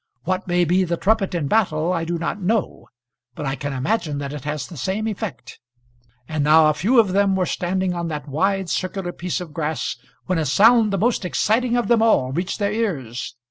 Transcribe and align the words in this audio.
What 0.23 0.47
may 0.47 0.65
be 0.65 0.83
the 0.83 0.97
trumpet 0.97 1.35
in 1.35 1.47
battle 1.47 1.93
I 1.93 2.05
do 2.05 2.17
not 2.17 2.41
know, 2.41 2.87
but 3.35 3.45
I 3.45 3.55
can 3.55 3.71
imagine 3.71 4.17
that 4.17 4.33
it 4.33 4.45
has 4.45 4.65
the 4.65 4.75
same 4.75 5.07
effect. 5.07 5.59
And 6.27 6.43
now 6.43 6.65
a 6.71 6.73
few 6.73 6.99
of 6.99 7.09
them 7.11 7.35
were 7.35 7.45
standing 7.45 7.93
on 7.93 8.07
that 8.07 8.27
wide 8.27 8.67
circular 8.67 9.11
piece 9.11 9.39
of 9.39 9.53
grass, 9.53 9.97
when 10.25 10.39
a 10.39 10.45
sound 10.47 10.91
the 10.91 10.97
most 10.97 11.23
exciting 11.23 11.77
of 11.77 11.87
them 11.87 12.01
all 12.01 12.31
reached 12.31 12.57
their 12.57 12.71
ears. 12.71 13.35